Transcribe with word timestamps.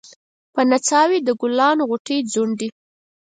په 0.53 0.61
نڅا 0.69 1.01
وې 1.09 1.19
د 1.23 1.29
ګلانو 1.41 1.83
غوټۍ 1.89 2.19
ځونډي 2.33 2.69